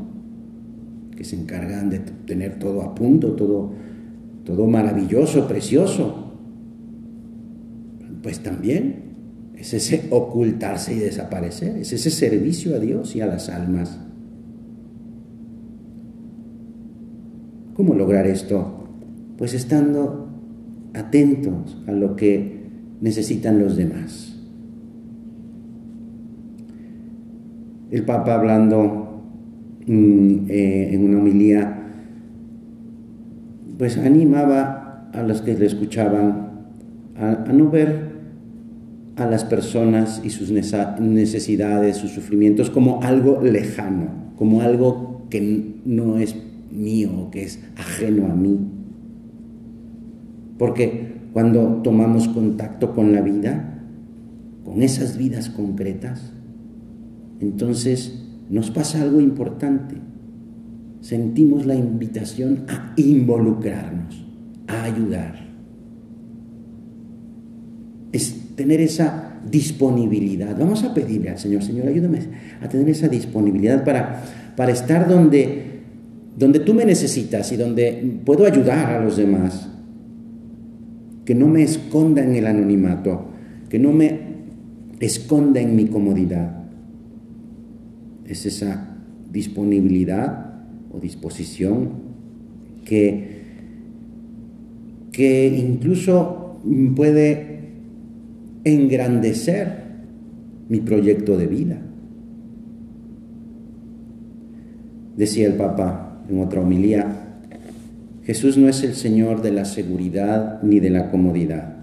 que 1.17 1.23
se 1.23 1.37
encargan 1.37 1.89
de 1.89 1.97
tener 2.27 2.59
todo 2.59 2.83
a 2.83 2.93
punto, 2.93 3.31
todo, 3.31 3.71
todo 4.45 4.67
maravilloso, 4.67 5.47
precioso, 5.47 6.35
pues 8.21 8.41
también 8.43 9.12
es 9.57 9.73
ese 9.73 10.07
ocultarse 10.09 10.93
y 10.93 10.99
desaparecer, 10.99 11.77
es 11.77 11.93
ese 11.93 12.09
servicio 12.09 12.75
a 12.75 12.79
Dios 12.79 13.15
y 13.15 13.21
a 13.21 13.27
las 13.27 13.49
almas. 13.49 13.99
¿Cómo 17.73 17.95
lograr 17.95 18.27
esto? 18.27 18.87
Pues 19.37 19.53
estando 19.53 20.27
atentos 20.93 21.77
a 21.87 21.91
lo 21.91 22.15
que 22.15 22.63
necesitan 23.01 23.59
los 23.59 23.75
demás. 23.75 24.35
El 27.89 28.03
Papa 28.05 28.35
hablando 28.35 29.21
mm, 29.85 30.49
eh, 30.49 30.93
en 30.93 31.05
una 31.05 31.19
homilía, 31.19 31.79
pues 33.77 33.97
animaba 33.97 35.09
a 35.13 35.23
los 35.23 35.41
que 35.41 35.53
le 35.53 35.65
escuchaban 35.67 36.51
a 37.15 37.53
no 37.53 37.69
ver 37.69 38.12
a 39.15 39.25
las 39.27 39.43
personas 39.43 40.21
y 40.23 40.29
sus 40.31 40.51
necesidades, 40.51 41.97
sus 41.97 42.11
sufrimientos 42.11 42.69
como 42.69 43.01
algo 43.03 43.41
lejano, 43.41 44.07
como 44.37 44.61
algo 44.61 45.27
que 45.29 45.75
no 45.85 46.17
es 46.17 46.35
mío, 46.71 47.29
que 47.31 47.43
es 47.43 47.59
ajeno 47.77 48.31
a 48.31 48.35
mí. 48.35 48.59
Porque 50.57 51.13
cuando 51.33 51.81
tomamos 51.83 52.27
contacto 52.27 52.93
con 52.93 53.13
la 53.13 53.21
vida, 53.21 53.81
con 54.63 54.81
esas 54.81 55.17
vidas 55.17 55.49
concretas, 55.49 56.33
entonces 57.39 58.23
nos 58.49 58.71
pasa 58.71 59.01
algo 59.01 59.19
importante. 59.19 59.95
Sentimos 61.01 61.65
la 61.65 61.75
invitación 61.75 62.65
a 62.67 62.93
involucrarnos, 62.95 64.25
a 64.67 64.83
ayudar. 64.83 65.43
Tener 68.55 68.81
esa 68.81 69.39
disponibilidad. 69.49 70.57
Vamos 70.57 70.83
a 70.83 70.93
pedirle 70.93 71.29
al 71.29 71.39
Señor, 71.39 71.63
Señor, 71.63 71.87
ayúdame 71.87 72.19
a 72.61 72.69
tener 72.69 72.89
esa 72.89 73.07
disponibilidad 73.07 73.83
para, 73.83 74.23
para 74.55 74.71
estar 74.71 75.07
donde, 75.07 75.81
donde 76.37 76.59
tú 76.59 76.73
me 76.73 76.85
necesitas 76.85 77.51
y 77.51 77.57
donde 77.57 78.19
puedo 78.25 78.45
ayudar 78.45 78.91
a 78.91 79.03
los 79.03 79.17
demás. 79.17 79.69
Que 81.25 81.35
no 81.35 81.47
me 81.47 81.63
esconda 81.63 82.23
en 82.23 82.35
el 82.35 82.47
anonimato, 82.47 83.27
que 83.69 83.79
no 83.79 83.91
me 83.91 84.19
esconda 84.99 85.59
en 85.59 85.75
mi 85.75 85.85
comodidad. 85.85 86.63
Es 88.25 88.45
esa 88.45 88.97
disponibilidad 89.31 90.53
o 90.91 90.99
disposición 90.99 91.89
que, 92.85 93.41
que 95.11 95.47
incluso 95.47 96.59
puede 96.95 97.52
engrandecer 98.63 99.83
mi 100.69 100.79
proyecto 100.79 101.37
de 101.37 101.47
vida. 101.47 101.77
Decía 105.17 105.47
el 105.47 105.53
Papa 105.53 106.23
en 106.29 106.39
otra 106.39 106.61
homilía, 106.61 107.05
Jesús 108.23 108.57
no 108.57 108.69
es 108.69 108.83
el 108.83 108.95
Señor 108.95 109.41
de 109.41 109.51
la 109.51 109.65
seguridad 109.65 110.61
ni 110.63 110.79
de 110.79 110.89
la 110.89 111.11
comodidad. 111.11 111.75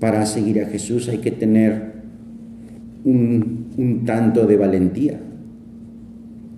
Para 0.00 0.26
seguir 0.26 0.60
a 0.60 0.66
Jesús 0.66 1.08
hay 1.08 1.18
que 1.18 1.30
tener 1.30 1.94
un, 3.04 3.68
un 3.78 4.04
tanto 4.04 4.46
de 4.46 4.56
valentía. 4.56 5.20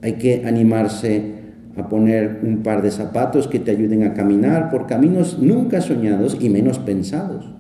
Hay 0.03 0.15
que 0.15 0.47
animarse 0.47 1.37
a 1.76 1.88
poner 1.88 2.41
un 2.43 2.62
par 2.62 2.81
de 2.81 2.91
zapatos 2.91 3.47
que 3.47 3.59
te 3.59 3.71
ayuden 3.71 4.05
a 4.05 4.15
caminar 4.15 4.71
por 4.71 4.87
caminos 4.87 5.38
nunca 5.38 5.83
soñados 5.83 6.38
y 6.41 6.49
menos 6.49 6.79
pensados 6.79 7.57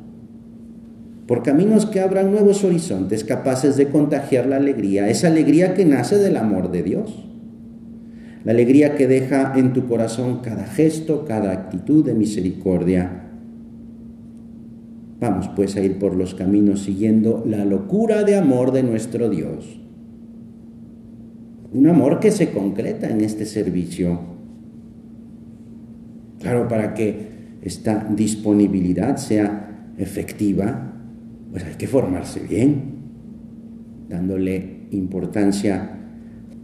por 1.26 1.42
caminos 1.42 1.86
que 1.86 2.00
abran 2.00 2.30
nuevos 2.30 2.62
horizontes 2.62 3.24
capaces 3.24 3.76
de 3.76 3.88
contagiar 3.88 4.46
la 4.46 4.56
alegría, 4.56 5.08
esa 5.08 5.26
alegría 5.26 5.74
que 5.74 5.84
nace 5.84 6.18
del 6.18 6.36
amor 6.36 6.70
de 6.70 6.82
Dios, 6.84 7.24
la 8.44 8.52
alegría 8.52 8.94
que 8.94 9.08
deja 9.08 9.54
en 9.56 9.72
tu 9.72 9.88
corazón 9.88 10.40
cada 10.40 10.66
gesto, 10.66 11.24
cada 11.26 11.50
actitud 11.50 12.04
de 12.04 12.14
misericordia. 12.14 13.24
Vamos 15.18 15.50
pues 15.56 15.74
a 15.74 15.80
ir 15.80 15.98
por 15.98 16.14
los 16.14 16.34
caminos 16.34 16.82
siguiendo 16.84 17.42
la 17.44 17.64
locura 17.64 18.22
de 18.22 18.36
amor 18.36 18.70
de 18.70 18.84
nuestro 18.84 19.28
Dios. 19.28 19.80
Un 21.72 21.88
amor 21.88 22.20
que 22.20 22.30
se 22.30 22.50
concreta 22.50 23.10
en 23.10 23.20
este 23.20 23.46
servicio. 23.46 24.20
Claro, 26.40 26.68
para 26.68 26.94
que 26.94 27.58
esta 27.62 28.06
disponibilidad 28.14 29.16
sea 29.16 29.92
efectiva, 29.98 30.95
pues 31.56 31.64
hay 31.64 31.76
que 31.76 31.86
formarse 31.86 32.40
bien, 32.40 32.82
dándole 34.10 34.88
importancia 34.90 35.88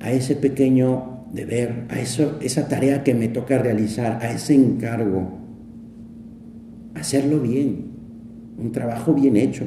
a 0.00 0.12
ese 0.12 0.36
pequeño 0.36 1.28
deber, 1.32 1.86
a 1.88 1.98
eso, 1.98 2.38
esa 2.42 2.68
tarea 2.68 3.02
que 3.02 3.14
me 3.14 3.28
toca 3.28 3.56
realizar, 3.56 4.18
a 4.20 4.30
ese 4.30 4.52
encargo, 4.52 5.38
hacerlo 6.94 7.40
bien, 7.40 7.86
un 8.58 8.70
trabajo 8.70 9.14
bien 9.14 9.38
hecho. 9.38 9.64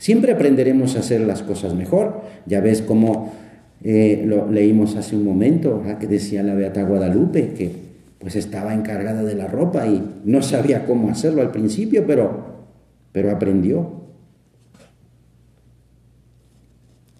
Siempre 0.00 0.32
aprenderemos 0.32 0.96
a 0.96 0.98
hacer 0.98 1.20
las 1.20 1.44
cosas 1.44 1.72
mejor. 1.72 2.22
Ya 2.46 2.60
ves 2.60 2.82
cómo 2.82 3.32
eh, 3.84 4.24
lo 4.26 4.50
leímos 4.50 4.96
hace 4.96 5.14
un 5.14 5.24
momento, 5.24 5.80
que 6.00 6.08
decía 6.08 6.42
la 6.42 6.54
Beata 6.54 6.82
Guadalupe, 6.82 7.52
que 7.52 7.70
pues 8.18 8.34
estaba 8.34 8.74
encargada 8.74 9.22
de 9.22 9.36
la 9.36 9.46
ropa 9.46 9.86
y 9.86 10.02
no 10.24 10.42
sabía 10.42 10.86
cómo 10.86 11.08
hacerlo 11.08 11.40
al 11.40 11.52
principio, 11.52 12.04
pero 12.04 12.49
pero 13.12 13.30
aprendió. 13.30 14.04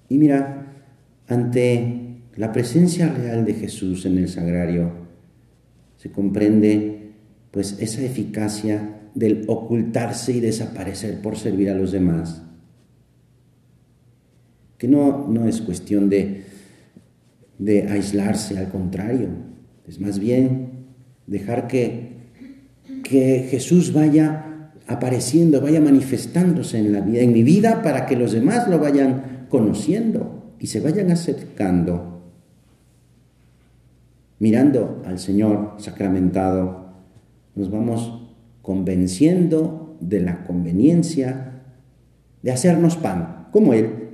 Y 0.08 0.18
mira, 0.18 0.66
ante 1.28 2.22
la 2.36 2.52
presencia 2.52 3.08
real 3.08 3.44
de 3.44 3.54
Jesús 3.54 4.06
en 4.06 4.18
el 4.18 4.28
sagrario, 4.28 4.90
se 5.96 6.10
comprende 6.10 7.12
pues 7.50 7.76
esa 7.80 8.02
eficacia 8.02 9.00
del 9.14 9.44
ocultarse 9.48 10.32
y 10.32 10.40
desaparecer 10.40 11.20
por 11.20 11.36
servir 11.36 11.70
a 11.70 11.74
los 11.74 11.92
demás. 11.92 12.42
Que 14.78 14.88
no, 14.88 15.28
no 15.28 15.46
es 15.46 15.60
cuestión 15.60 16.08
de, 16.08 16.44
de 17.58 17.88
aislarse, 17.88 18.58
al 18.58 18.70
contrario, 18.70 19.28
es 19.86 20.00
más 20.00 20.18
bien 20.18 20.86
dejar 21.26 21.66
que, 21.66 22.12
que 23.04 23.46
Jesús 23.50 23.92
vaya 23.92 24.49
apareciendo, 24.90 25.60
vaya 25.60 25.80
manifestándose 25.80 26.78
en 26.78 26.92
la 26.92 27.00
vida, 27.00 27.20
en 27.20 27.32
mi 27.32 27.44
vida, 27.44 27.80
para 27.80 28.06
que 28.06 28.16
los 28.16 28.32
demás 28.32 28.68
lo 28.68 28.80
vayan 28.80 29.46
conociendo 29.48 30.54
y 30.58 30.66
se 30.66 30.80
vayan 30.80 31.12
acercando. 31.12 32.22
Mirando 34.40 35.00
al 35.06 35.20
Señor 35.20 35.76
sacramentado, 35.78 36.90
nos 37.54 37.70
vamos 37.70 38.32
convenciendo 38.62 39.96
de 40.00 40.20
la 40.20 40.44
conveniencia 40.44 41.62
de 42.42 42.50
hacernos 42.50 42.96
pan, 42.96 43.46
como 43.52 43.74
Él. 43.74 44.08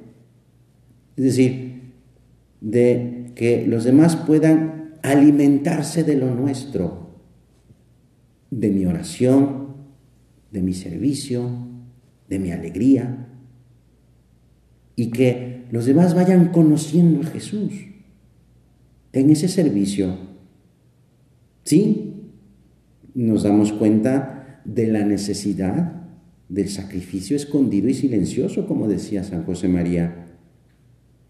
Es 1.17 1.25
decir, 1.25 1.95
de 2.61 3.33
que 3.35 3.67
los 3.67 3.85
demás 3.85 4.15
puedan 4.15 4.97
alimentarse 5.03 6.05
de 6.05 6.17
lo 6.17 6.35
nuestro, 6.35 7.13
de 8.51 8.71
mi 8.71 8.85
oración, 8.85 9.66
de 10.57 10.63
mi 10.63 10.73
servicio, 10.73 11.51
de 12.31 12.39
mi 12.39 12.51
alegría, 12.51 13.29
y 14.97 15.11
que 15.11 15.67
los 15.71 15.85
demás 15.85 16.15
vayan 16.15 16.49
conociendo 16.49 17.21
a 17.21 17.31
Jesús 17.31 17.75
en 19.13 19.29
ese 19.29 19.49
servicio. 19.49 20.17
Sí, 21.65 22.31
nos 23.13 23.43
damos 23.43 23.75
cuenta 23.75 24.63
de 24.65 24.87
la 24.87 25.05
necesidad 25.05 25.93
del 26.49 26.71
sacrificio 26.71 27.37
escondido 27.37 27.91
y 27.91 27.95
silencioso, 27.95 28.67
como 28.67 28.89
decía 28.89 29.25
San 29.25 29.45
José 29.45 29.69
María, 29.69 30.39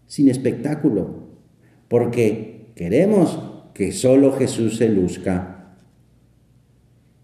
sin 0.05 0.29
espectáculo, 0.29 1.27
porque 1.89 2.71
queremos 2.75 3.37
que 3.73 3.91
solo 3.91 4.31
Jesús 4.31 4.77
se 4.77 4.87
luzca. 4.87 5.75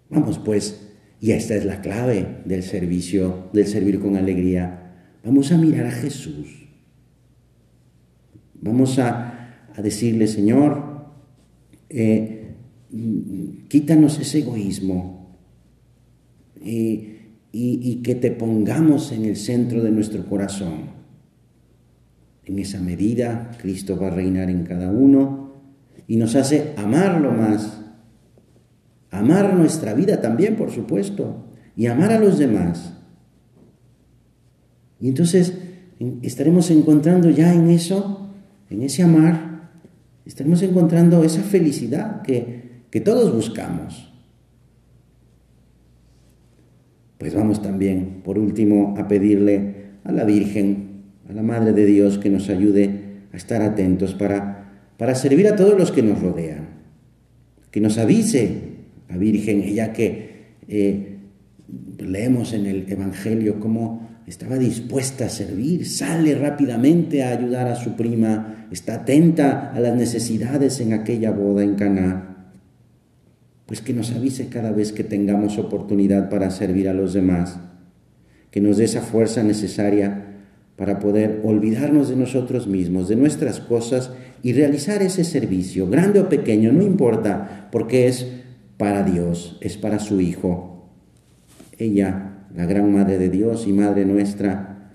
Vamos 0.10 0.38
pues 0.40 0.93
y 1.24 1.32
esta 1.32 1.56
es 1.56 1.64
la 1.64 1.80
clave 1.80 2.42
del 2.44 2.64
servicio, 2.64 3.48
del 3.54 3.66
servir 3.66 3.98
con 4.02 4.18
alegría. 4.18 4.92
Vamos 5.24 5.54
a 5.54 5.58
mirar 5.58 5.86
a 5.86 5.92
Jesús. 5.92 6.68
Vamos 8.56 9.00
a, 9.00 9.70
decirle, 9.82 10.28
Señor, 10.28 11.06
eh, 11.90 12.56
quítanos 13.70 14.20
ese 14.20 14.40
egoísmo 14.40 15.38
y, 16.62 17.14
y 17.54 18.02
que 18.04 18.16
te 18.16 18.32
pongamos 18.32 19.14
en 19.14 19.24
el 19.24 19.38
centro 19.38 19.82
de 19.82 19.92
nuestro 19.92 20.26
corazón. 20.26 20.90
En 22.44 22.60
esa 22.60 22.82
medida, 22.82 23.52
Cristo 23.62 23.98
va 23.98 24.08
a 24.08 24.10
reinar 24.10 24.50
en 24.50 24.66
cada 24.66 24.92
uno 24.92 25.54
y 26.06 26.18
nos 26.18 26.36
hace 26.36 26.74
amarlo 26.76 27.32
más 27.32 27.83
amar 29.14 29.54
nuestra 29.54 29.94
vida 29.94 30.20
también, 30.20 30.56
por 30.56 30.72
supuesto, 30.72 31.46
y 31.76 31.86
amar 31.86 32.12
a 32.12 32.20
los 32.20 32.40
demás. 32.40 32.94
Y 35.00 35.08
entonces 35.08 35.54
estaremos 36.22 36.72
encontrando 36.72 37.30
ya 37.30 37.54
en 37.54 37.70
eso, 37.70 38.30
en 38.70 38.82
ese 38.82 39.04
amar, 39.04 39.70
estaremos 40.26 40.62
encontrando 40.64 41.24
esa 41.24 41.42
felicidad 41.44 42.24
que, 42.24 42.86
que 42.90 43.02
todos 43.02 43.34
buscamos. 43.34 44.12
Pues 47.20 47.36
vamos 47.36 47.62
también, 47.62 48.22
por 48.24 48.40
último, 48.40 48.96
a 48.98 49.08
pedirle 49.08 49.92
a 50.04 50.12
la 50.12 50.24
Virgen, 50.24 51.04
a 51.30 51.34
la 51.34 51.44
Madre 51.44 51.72
de 51.74 51.86
Dios, 51.86 52.18
que 52.18 52.32
nos 52.32 52.50
ayude 52.50 53.20
a 53.32 53.38
estar 53.38 53.62
atentos 53.62 54.16
para, 54.16 54.90
para 54.98 55.14
servir 55.14 55.48
a 55.48 55.56
todos 55.56 55.78
los 55.78 55.92
que 55.92 56.02
nos 56.02 56.20
rodean, 56.20 56.70
que 57.70 57.80
nos 57.80 57.98
avise 58.00 58.73
la 59.14 59.20
Virgen, 59.20 59.62
ella 59.62 59.94
que 59.94 60.56
eh, 60.68 61.18
leemos 62.00 62.54
en 62.54 62.66
el 62.66 62.92
Evangelio 62.92 63.60
cómo 63.60 64.10
estaba 64.26 64.58
dispuesta 64.58 65.26
a 65.26 65.30
servir, 65.30 65.86
sale 65.86 66.34
rápidamente 66.34 67.24
a 67.24 67.30
ayudar 67.30 67.68
a 67.68 67.76
su 67.76 67.96
prima, 67.96 68.68
está 68.72 68.96
atenta 68.96 69.72
a 69.72 69.80
las 69.80 69.96
necesidades 69.96 70.80
en 70.80 70.94
aquella 70.94 71.32
boda 71.32 71.64
en 71.64 71.76
Caná. 71.76 72.54
Pues 73.68 73.82
que 73.82 73.94
nos 73.94 74.12
avise 74.12 74.48
cada 74.48 74.72
vez 74.72 74.92
que 74.92 75.04
tengamos 75.04 75.60
oportunidad 75.60 76.30
para 76.30 76.50
servir 76.50 76.90
a 76.90 76.94
los 76.94 77.14
demás, 77.14 77.60
que 78.50 78.62
nos 78.62 78.78
dé 78.78 78.86
esa 78.86 79.02
fuerza 79.02 79.44
necesaria 79.44 80.26
para 80.76 80.98
poder 80.98 81.42
olvidarnos 81.44 82.10
de 82.10 82.16
nosotros 82.16 82.66
mismos, 82.68 83.08
de 83.10 83.16
nuestras 83.16 83.60
cosas 83.60 84.10
y 84.42 84.54
realizar 84.54 85.04
ese 85.04 85.24
servicio, 85.24 85.88
grande 85.88 86.20
o 86.20 86.30
pequeño, 86.30 86.72
no 86.72 86.82
importa, 86.82 87.70
porque 87.72 88.08
es 88.08 88.43
para 88.84 89.04
Dios, 89.04 89.56
es 89.62 89.78
para 89.78 89.98
su 89.98 90.20
Hijo. 90.20 90.90
Ella, 91.78 92.48
la 92.54 92.66
gran 92.66 92.92
Madre 92.92 93.18
de 93.18 93.30
Dios 93.30 93.66
y 93.66 93.72
Madre 93.72 94.04
nuestra, 94.04 94.92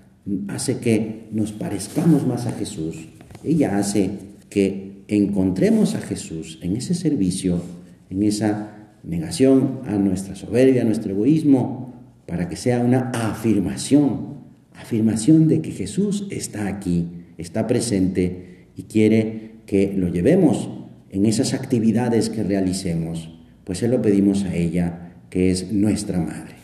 hace 0.47 0.77
que 0.77 1.27
nos 1.31 1.53
parezcamos 1.53 2.27
más 2.27 2.45
a 2.45 2.51
Jesús. 2.51 3.09
Ella 3.43 3.79
hace 3.79 4.11
que 4.51 5.01
encontremos 5.07 5.95
a 5.95 6.01
Jesús 6.01 6.59
en 6.61 6.75
ese 6.75 6.93
servicio, 6.93 7.63
en 8.11 8.21
esa 8.21 8.91
negación 9.03 9.79
a 9.87 9.97
nuestra 9.97 10.35
soberbia, 10.35 10.83
a 10.83 10.85
nuestro 10.85 11.13
egoísmo, 11.13 11.95
para 12.27 12.47
que 12.47 12.57
sea 12.57 12.81
una 12.81 13.09
afirmación, 13.09 14.35
afirmación 14.75 15.47
de 15.47 15.61
que 15.61 15.71
Jesús 15.71 16.27
está 16.29 16.67
aquí, 16.67 17.07
está 17.39 17.65
presente 17.65 18.67
y 18.75 18.83
quiere 18.83 19.53
que 19.65 19.91
lo 19.97 20.09
llevemos 20.09 20.69
en 21.09 21.25
esas 21.25 21.55
actividades 21.55 22.29
que 22.29 22.43
realicemos, 22.43 23.38
pues 23.69 23.77
se 23.77 23.87
lo 23.87 24.01
pedimos 24.01 24.45
a 24.45 24.55
ella, 24.55 25.11
que 25.29 25.51
es 25.51 25.71
nuestra 25.71 26.19
madre. 26.19 26.58